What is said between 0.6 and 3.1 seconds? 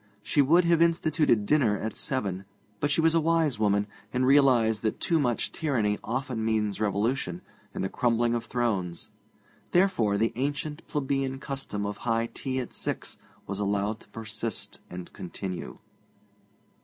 have instituted dinner at seven, but she